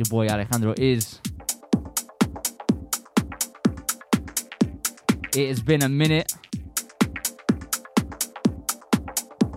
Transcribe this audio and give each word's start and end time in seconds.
Your 0.00 0.06
boy 0.06 0.28
Alejandro 0.28 0.72
Is. 0.78 1.20
It 5.36 5.48
has 5.48 5.60
been 5.60 5.82
a 5.82 5.90
minute. 5.90 6.32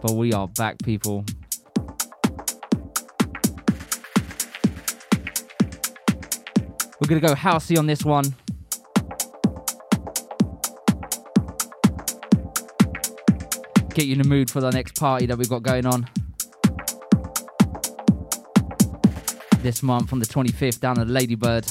But 0.01 0.11
we 0.15 0.33
are 0.33 0.49
back, 0.49 0.79
people. 0.83 1.23
We're 6.99 7.07
gonna 7.07 7.21
go 7.21 7.35
housey 7.35 7.79
on 7.79 7.85
this 7.85 8.03
one. 8.03 8.35
Get 13.93 14.07
you 14.07 14.11
in 14.11 14.17
the 14.17 14.27
mood 14.27 14.51
for 14.51 14.59
the 14.59 14.71
next 14.71 14.97
party 14.97 15.25
that 15.27 15.37
we've 15.37 15.47
got 15.47 15.63
going 15.63 15.85
on. 15.85 16.09
This 19.63 19.81
month 19.81 20.09
from 20.09 20.19
the 20.19 20.25
25th 20.25 20.81
down 20.81 20.99
at 20.99 21.07
Ladybird. 21.07 21.65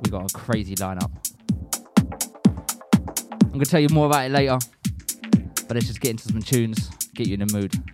We 0.00 0.10
got 0.10 0.30
a 0.30 0.34
crazy 0.34 0.74
lineup. 0.76 1.10
I'm 3.42 3.52
gonna 3.52 3.66
tell 3.66 3.80
you 3.80 3.90
more 3.90 4.06
about 4.06 4.24
it 4.24 4.32
later, 4.32 4.58
but 5.68 5.74
let's 5.74 5.86
just 5.86 6.00
get 6.00 6.12
into 6.12 6.24
some 6.24 6.40
tunes, 6.40 6.88
get 7.14 7.26
you 7.26 7.34
in 7.34 7.46
the 7.46 7.52
mood. 7.52 7.93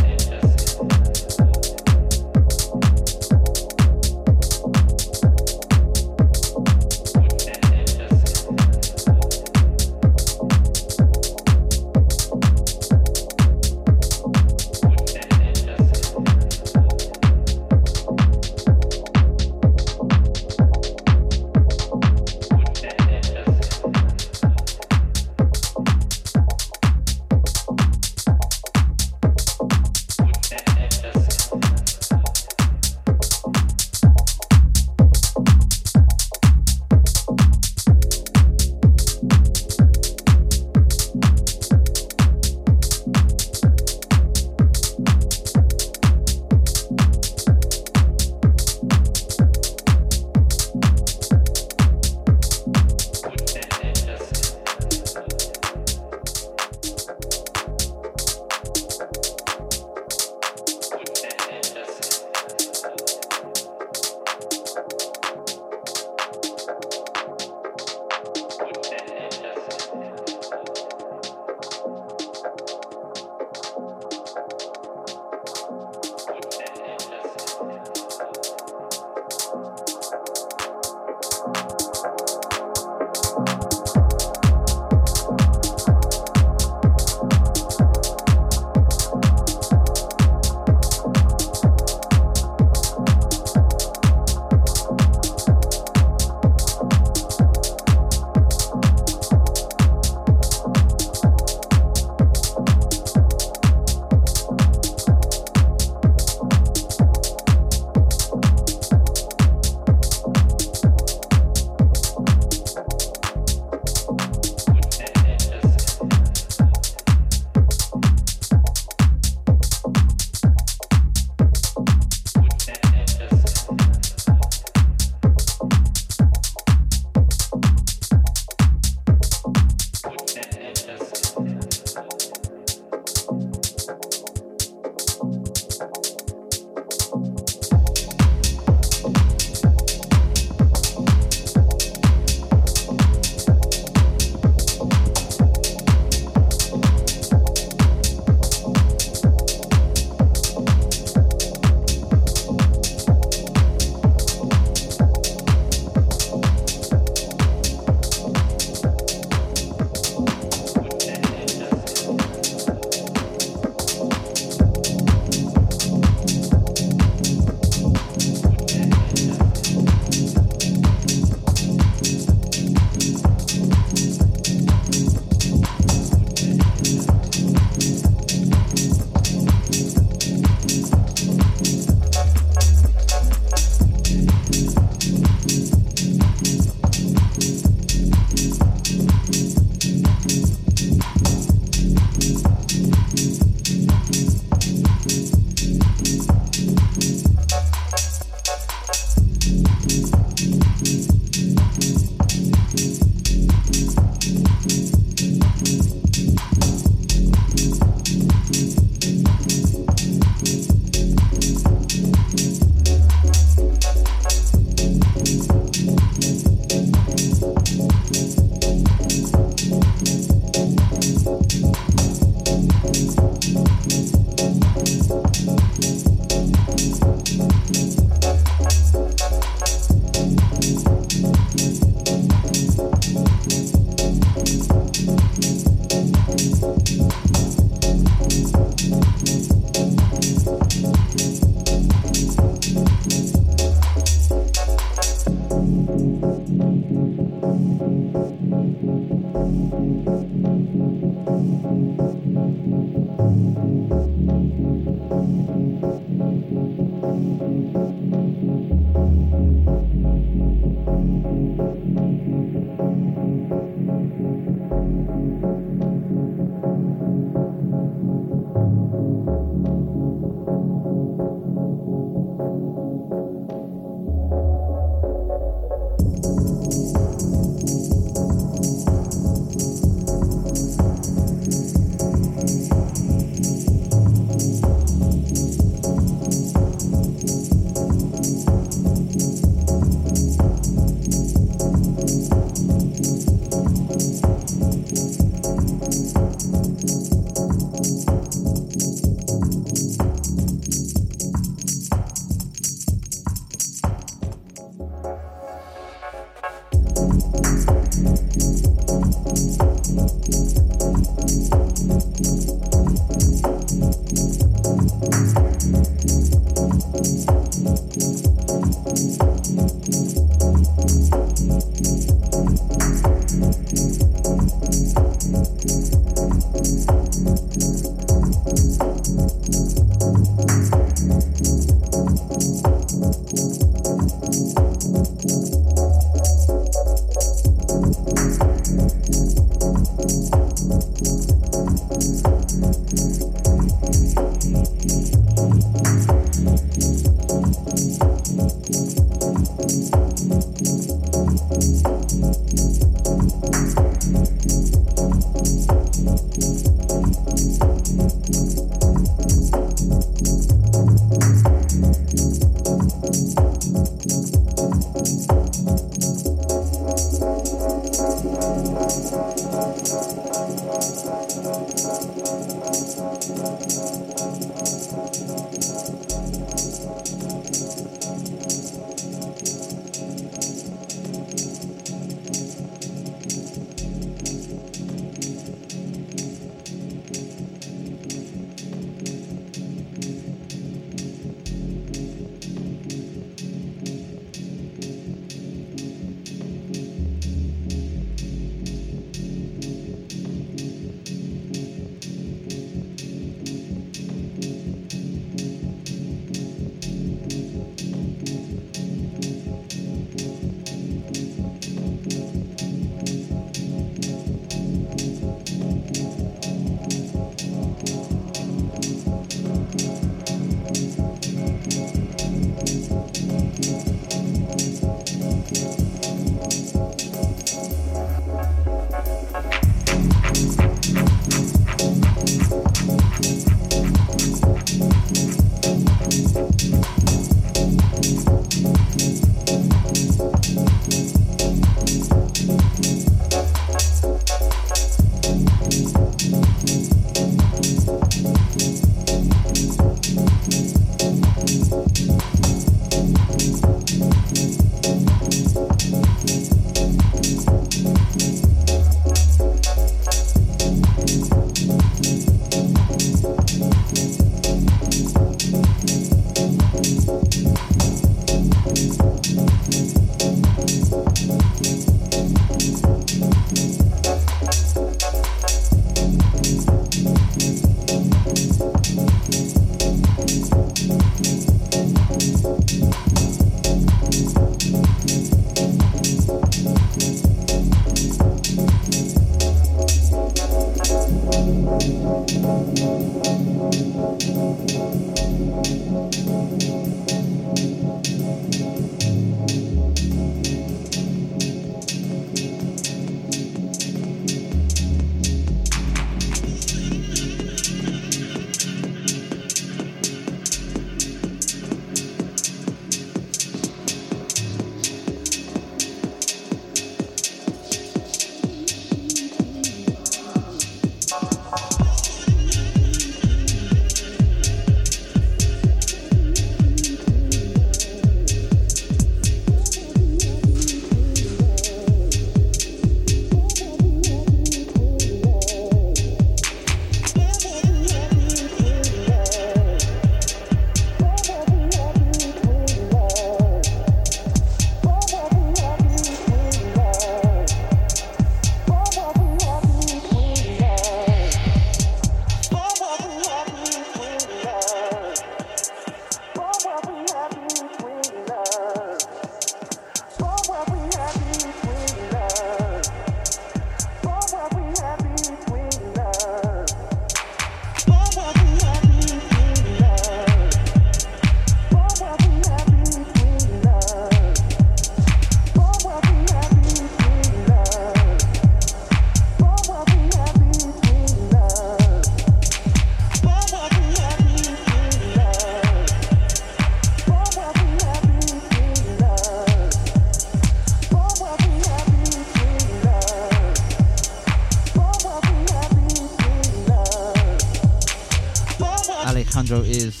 Alejandro 599.06 599.62
is 599.62 600.00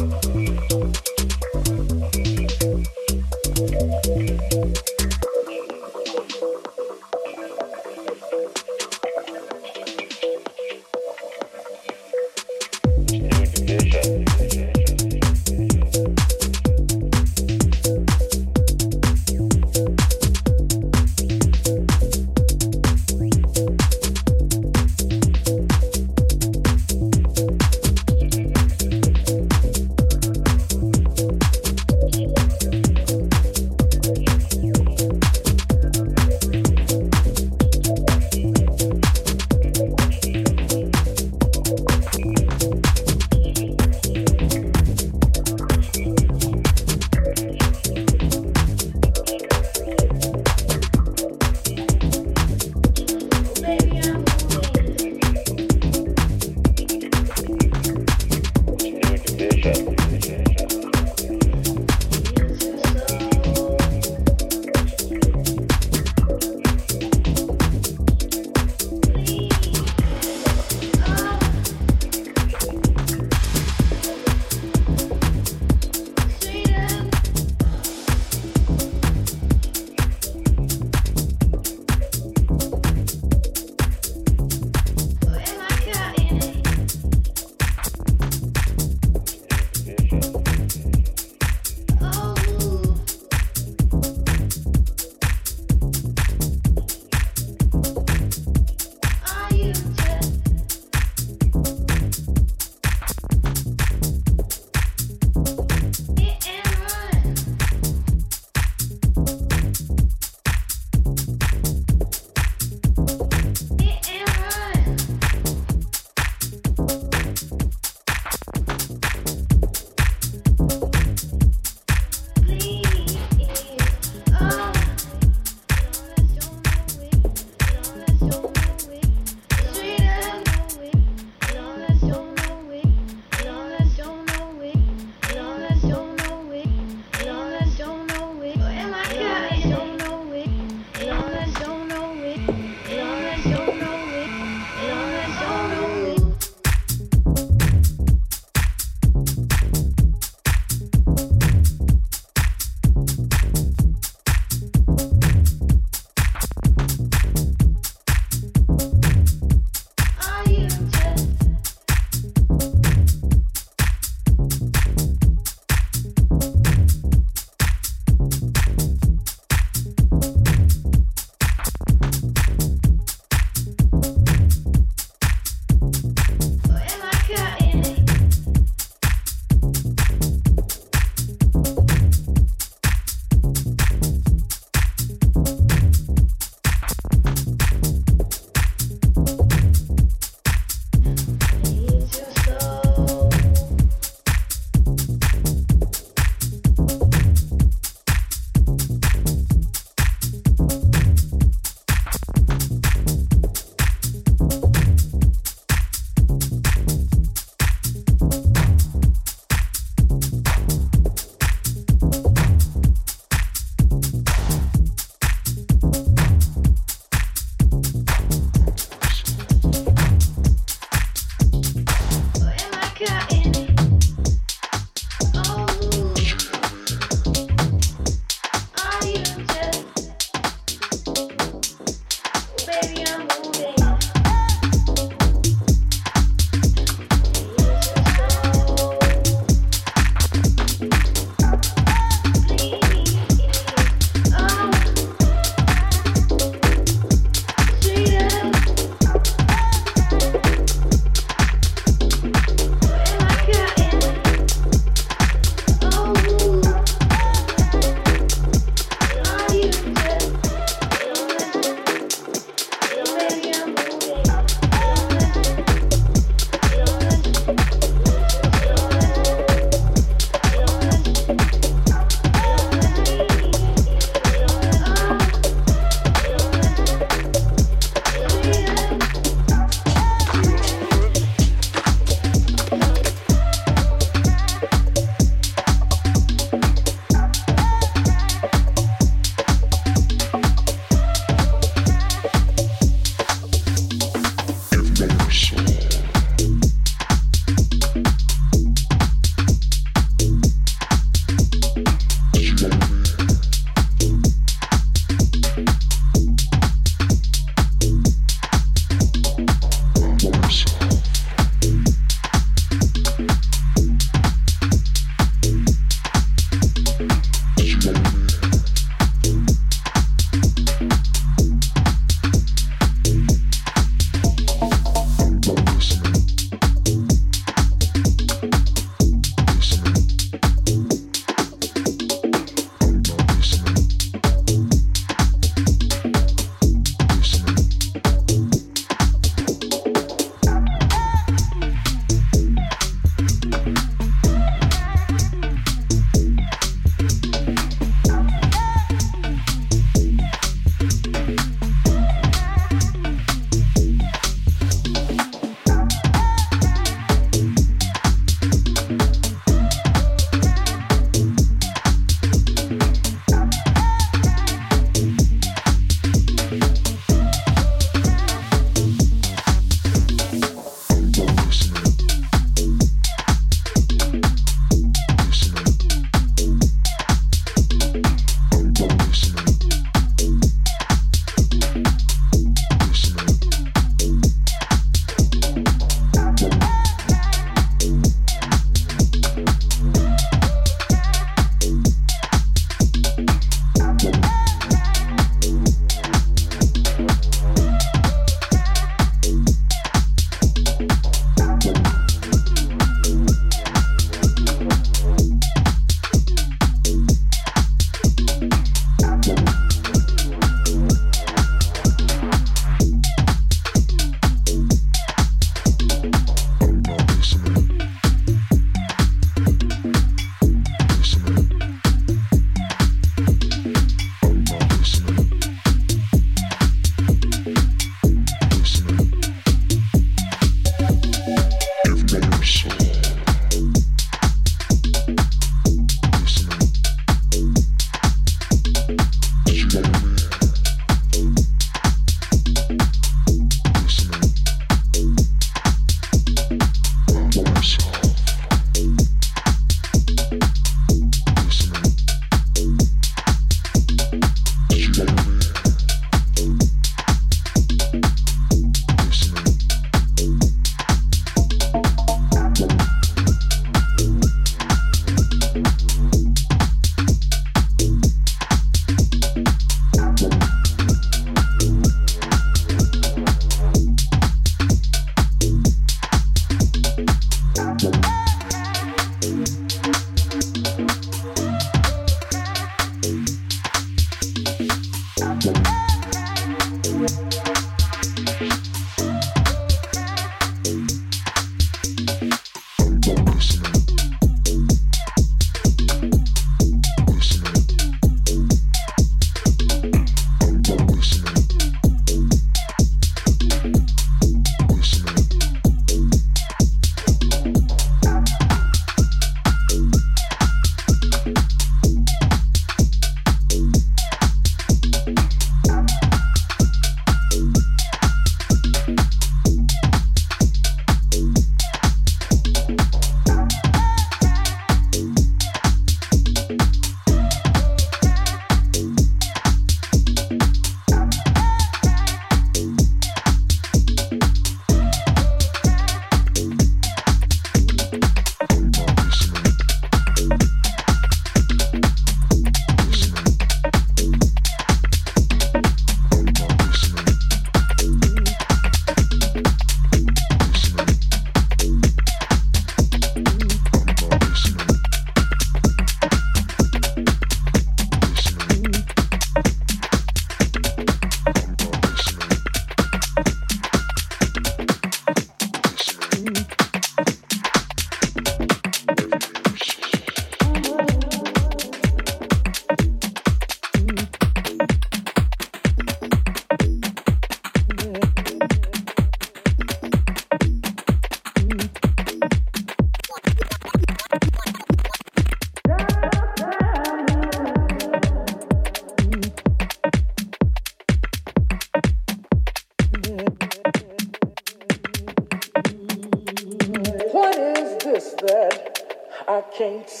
saints. 599.61 600.00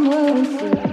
someone 0.00 0.46
said. 0.46 0.89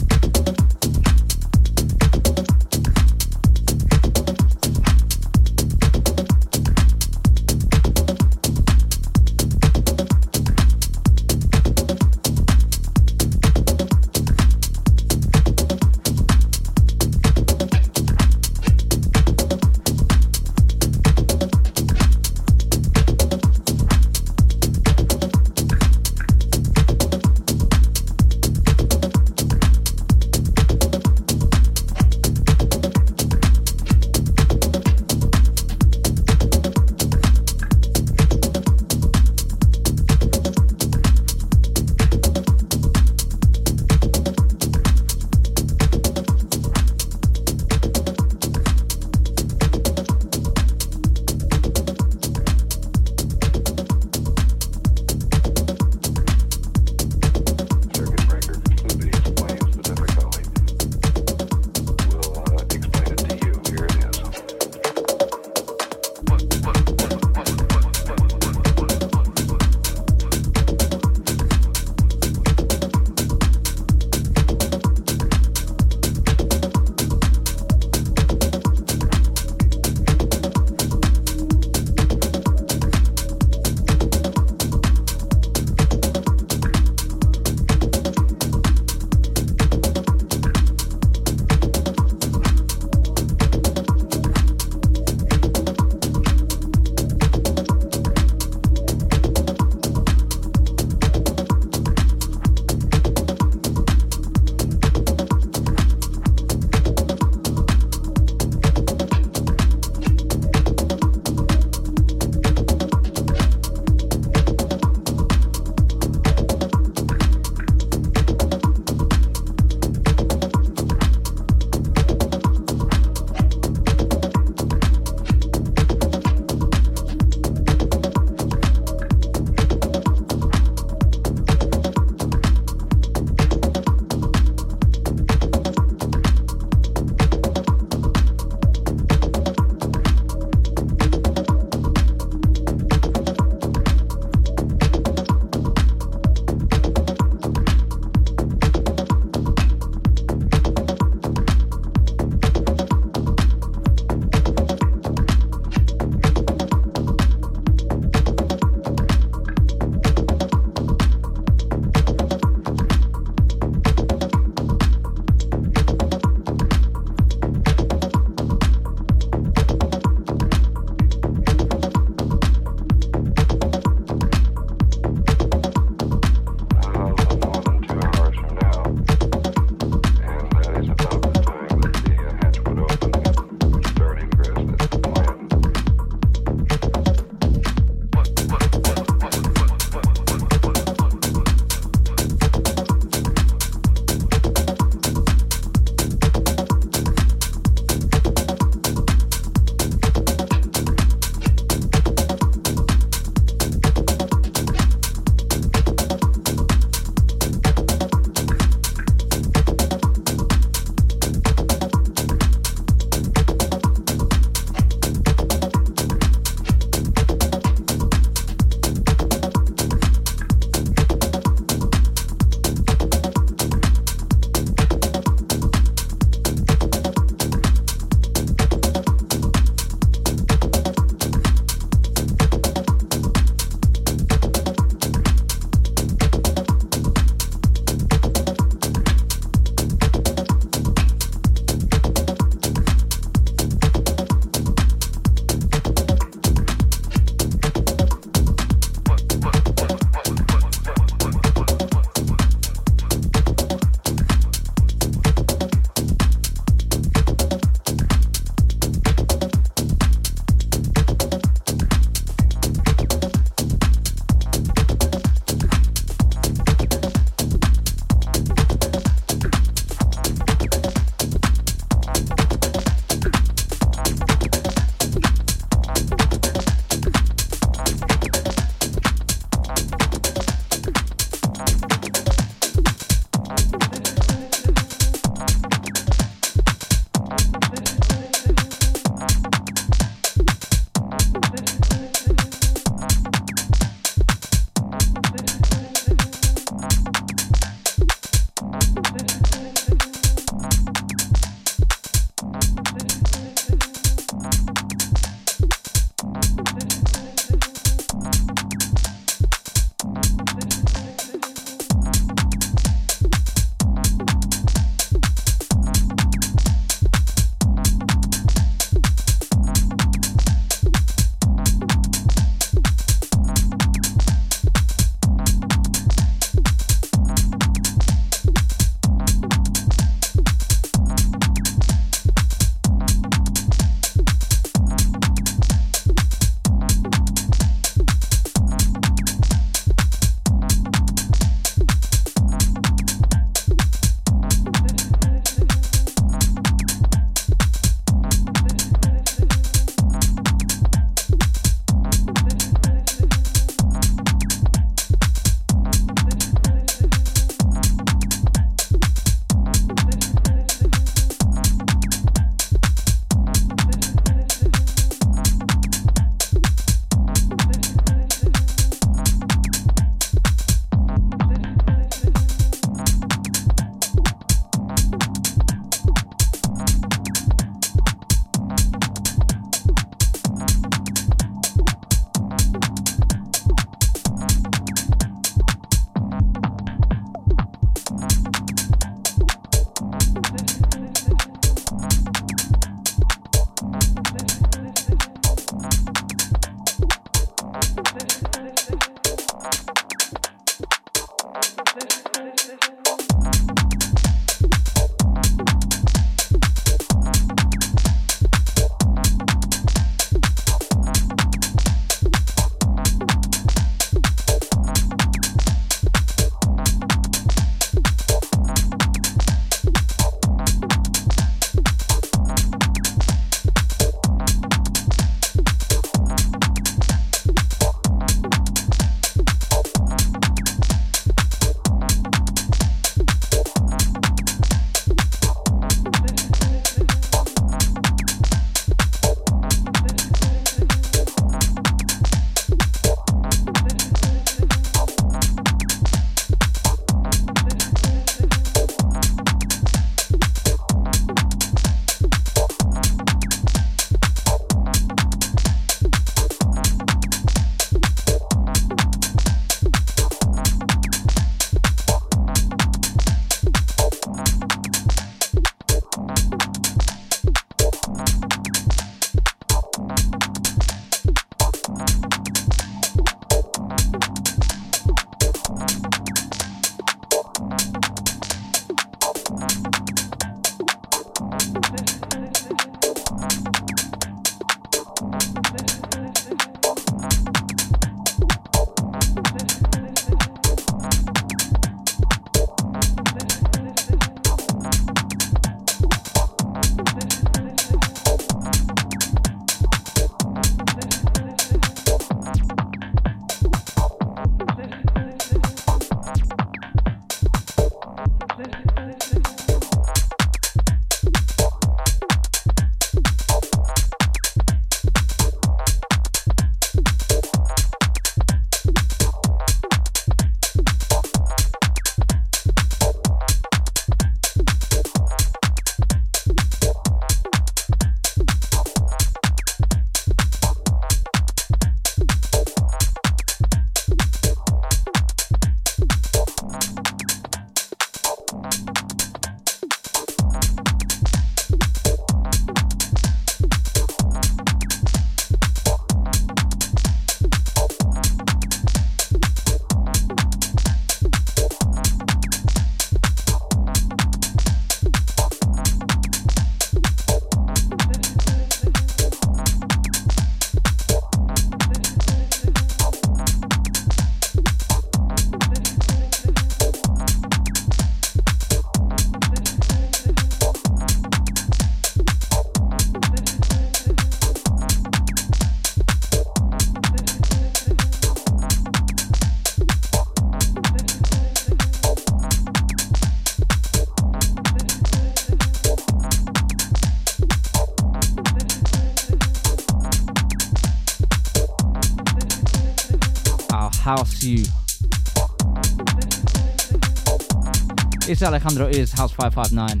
Alejandro 598.42 598.86
is 598.86 599.12
House 599.12 599.32
559. 599.32 600.00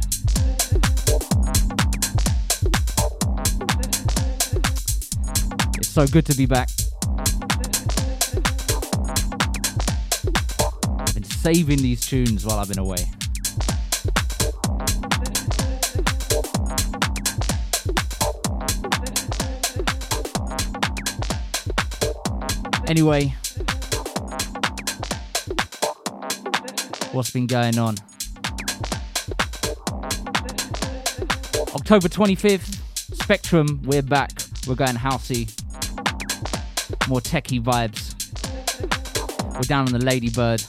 It's 5.76 5.88
so 5.88 6.06
good 6.06 6.24
to 6.26 6.34
be 6.34 6.46
back. 6.46 6.70
I've 10.98 11.14
been 11.14 11.24
saving 11.24 11.82
these 11.82 12.00
tunes 12.00 12.46
while 12.46 12.58
I've 12.58 12.68
been 12.68 12.78
away. 12.78 13.04
Anyway, 22.86 23.34
what's 27.12 27.30
been 27.30 27.46
going 27.46 27.78
on? 27.78 27.96
October 31.92 32.08
25th, 32.08 32.78
Spectrum, 33.20 33.80
we're 33.82 34.00
back. 34.00 34.30
We're 34.68 34.76
going 34.76 34.94
housey. 34.94 35.50
More 37.08 37.18
techie 37.18 37.60
vibes. 37.60 38.14
We're 39.54 39.62
down 39.62 39.86
on 39.86 39.92
the 39.98 39.98
Ladybird. 39.98 40.62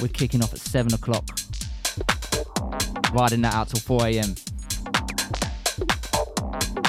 We're 0.00 0.08
kicking 0.08 0.42
off 0.42 0.54
at 0.54 0.60
7 0.60 0.94
o'clock. 0.94 1.26
Riding 3.12 3.42
that 3.42 3.52
out 3.52 3.68
till 3.68 3.80
4 3.80 4.06
a.m. 4.06 4.36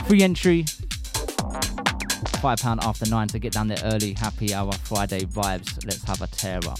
Free 0.05 0.21
entry. 0.21 0.63
£5 0.63 2.77
after 2.81 3.09
9 3.09 3.27
to 3.27 3.39
get 3.39 3.51
down 3.51 3.67
there 3.67 3.81
early. 3.83 4.13
Happy 4.13 4.53
hour 4.53 4.71
Friday 4.71 5.25
vibes. 5.25 5.85
Let's 5.85 6.05
have 6.05 6.21
a 6.21 6.27
tear 6.27 6.59
up. 6.59 6.79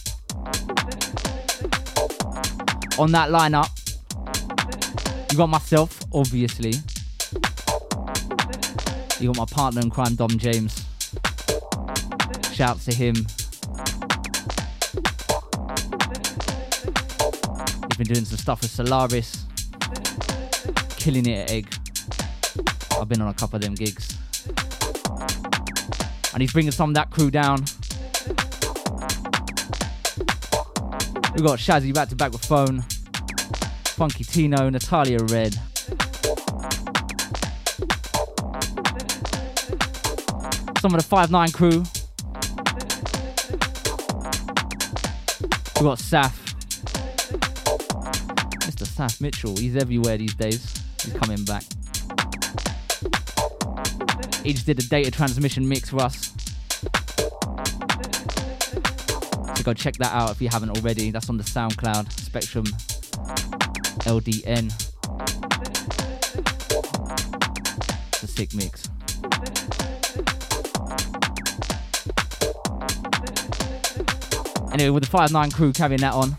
On 2.97 3.11
that 3.11 3.31
lineup, 3.31 3.76
you 5.37 5.43
got 5.43 5.49
myself, 5.49 6.03
obviously. 6.15 6.73
You 9.19 9.31
got 9.31 9.37
my 9.37 9.45
partner 9.45 9.81
in 9.81 9.91
crime, 9.91 10.15
Dom 10.15 10.29
James. 10.29 10.83
Shouts 12.51 12.85
to 12.85 12.95
him. 12.95 13.13
He's 17.85 17.97
been 17.99 18.07
doing 18.07 18.25
some 18.25 18.39
stuff 18.39 18.61
with 18.61 18.71
Solaris. 18.71 19.45
Killing 20.97 21.27
it 21.27 21.43
at 21.43 21.51
Egg. 21.51 21.71
I've 22.99 23.07
been 23.07 23.21
on 23.21 23.27
a 23.27 23.33
couple 23.35 23.57
of 23.57 23.61
them 23.61 23.75
gigs. 23.75 24.17
And 26.33 26.41
he's 26.41 26.51
bringing 26.51 26.71
some 26.71 26.89
of 26.89 26.95
that 26.95 27.11
crew 27.11 27.29
down. 27.29 27.59
We 31.35 31.43
got 31.43 31.59
Shazzy 31.59 31.93
back 31.93 32.09
to 32.09 32.15
back 32.15 32.31
with 32.31 32.43
phone. 32.43 32.83
Funky 33.97 34.23
Tino, 34.23 34.69
Natalia 34.69 35.17
Red. 35.23 35.55
Some 40.79 40.93
of 40.93 41.01
the 41.01 41.07
5-9 41.09 41.51
crew. 41.51 41.83
We've 45.73 45.83
got 45.83 45.97
Saf. 45.97 46.31
Mr. 48.67 48.85
Saf 48.85 49.19
Mitchell, 49.19 49.57
he's 49.57 49.75
everywhere 49.75 50.15
these 50.19 50.35
days. 50.35 50.75
He's 51.01 51.13
coming 51.13 51.43
back. 51.43 51.63
He 54.43 54.53
just 54.53 54.67
did 54.67 54.77
a 54.77 54.87
data 54.87 55.09
transmission 55.09 55.67
mix 55.67 55.89
for 55.89 56.03
us. 56.03 56.35
So 59.55 59.63
go 59.63 59.73
check 59.73 59.95
that 59.95 60.11
out 60.13 60.29
if 60.29 60.39
you 60.39 60.49
haven't 60.49 60.69
already. 60.77 61.09
That's 61.09 61.31
on 61.31 61.37
the 61.37 61.43
SoundCloud, 61.43 62.11
Spectrum 62.11 62.65
LDN. 64.07 64.71
It's 68.13 68.23
a 68.23 68.27
sick 68.27 68.53
mix. 68.53 68.89
Anyway, 74.71 74.91
with 74.91 75.03
the 75.03 75.09
5-9 75.09 75.53
crew 75.53 75.73
carrying 75.73 75.99
that 76.01 76.13
on. 76.13 76.37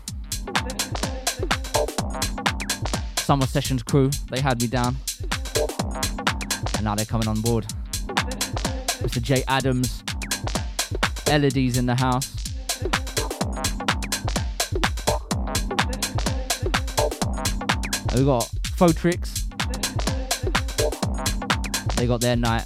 Summer 3.19 3.45
Sessions 3.45 3.83
crew, 3.83 4.09
they 4.31 4.39
had 4.39 4.59
me 4.59 4.67
down. 4.67 4.95
And 6.75 6.83
now 6.83 6.95
they're 6.95 7.05
coming 7.05 7.27
on 7.27 7.41
board. 7.41 7.65
Mr. 9.03 9.21
J 9.21 9.43
Adams. 9.47 10.03
Elodie's 11.27 11.77
in 11.77 11.85
the 11.85 11.95
house. 11.95 12.38
We 18.19 18.25
got 18.25 18.49
Fotrix. 18.75 19.47
They 21.95 22.05
got 22.05 22.19
their 22.19 22.35
night. 22.35 22.65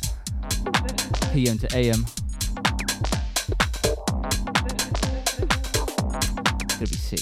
PM 1.31 1.59
to 1.59 1.67
AM. 1.77 2.03
Gonna 6.69 6.79
be 6.79 6.95
sick. 6.95 7.19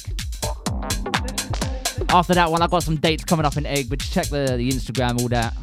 After 2.07 2.34
that 2.36 2.49
one, 2.49 2.61
I 2.61 2.67
got 2.67 2.84
some 2.84 2.95
dates 2.95 3.25
coming 3.25 3.45
up 3.45 3.57
in 3.57 3.65
Egg, 3.65 3.89
but 3.89 3.99
check 3.99 4.27
the, 4.27 4.55
the 4.55 4.69
Instagram, 4.69 5.19
all 5.21 5.27
that. 5.27 5.53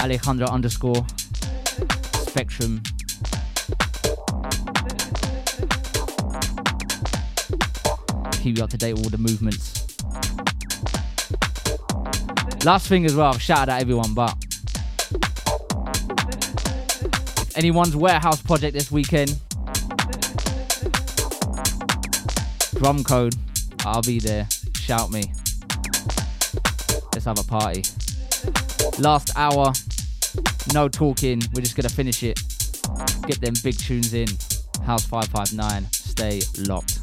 Alejandro 0.00 0.48
underscore 0.48 1.06
Spectrum. 2.26 2.82
Keep 8.42 8.58
you 8.58 8.64
up 8.64 8.70
to 8.70 8.76
date 8.76 8.94
with 8.94 9.04
all 9.04 9.10
the 9.10 9.18
movements. 9.18 9.79
Last 12.62 12.88
thing 12.88 13.06
as 13.06 13.14
well, 13.16 13.32
shout 13.38 13.70
out 13.70 13.80
everyone, 13.80 14.12
but 14.12 14.36
if 17.40 17.56
anyone's 17.56 17.96
warehouse 17.96 18.42
project 18.42 18.74
this 18.74 18.92
weekend, 18.92 19.40
drum 22.74 23.02
code, 23.02 23.34
I'll 23.80 24.02
be 24.02 24.18
there. 24.18 24.46
Shout 24.76 25.10
me. 25.10 25.32
Let's 27.14 27.24
have 27.24 27.38
a 27.38 27.44
party. 27.44 27.82
Last 28.98 29.30
hour, 29.36 29.72
no 30.74 30.88
talking. 30.88 31.42
We're 31.54 31.62
just 31.62 31.76
gonna 31.76 31.88
finish 31.88 32.22
it. 32.22 32.40
Get 33.26 33.40
them 33.40 33.54
big 33.64 33.78
tunes 33.78 34.12
in. 34.12 34.28
House 34.84 35.06
559. 35.06 35.86
Stay 35.90 36.42
locked. 36.58 36.99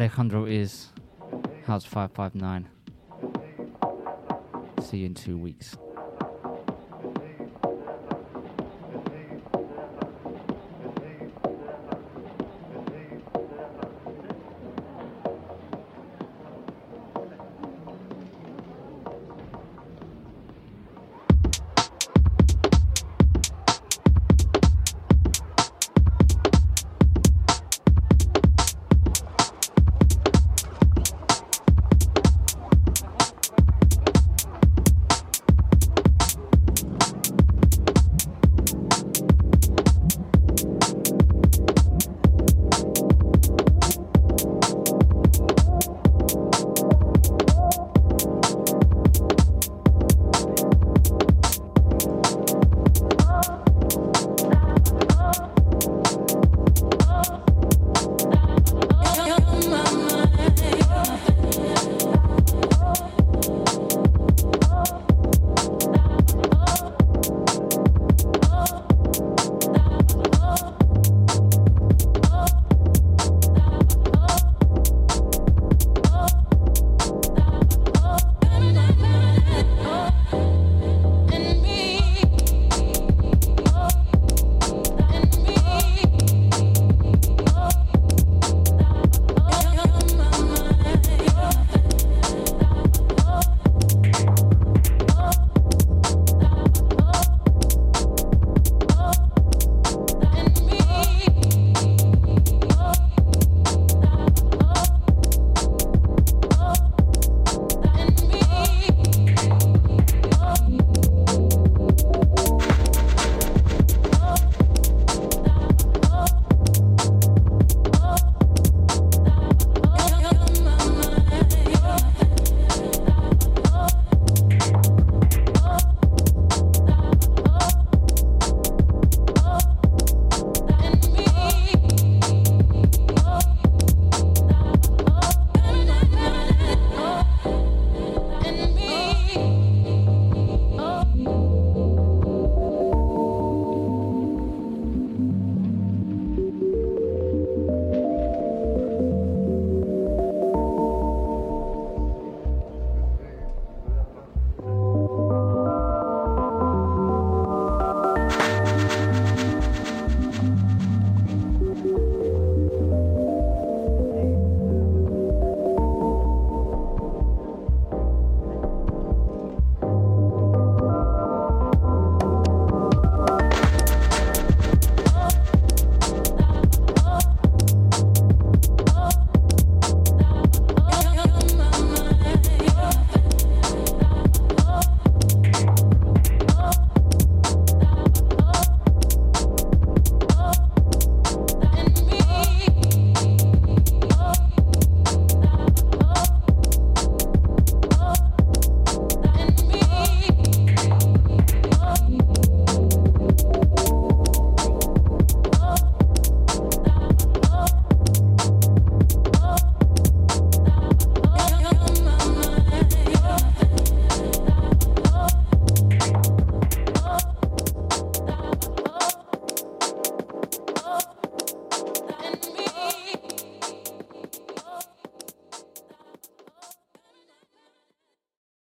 Alejandro 0.00 0.46
is 0.46 0.86
House 1.66 1.84
559. 1.84 2.70
See 4.80 4.96
you 4.96 5.04
in 5.04 5.14
two 5.14 5.36
weeks. 5.36 5.76